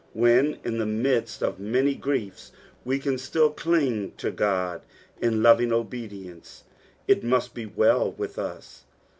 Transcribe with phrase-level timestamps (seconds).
[0.13, 2.51] When in the midst of many griefs
[2.83, 4.81] we can still cling to Ood
[5.21, 6.63] in loving obedience,
[7.07, 8.85] it must be well with us.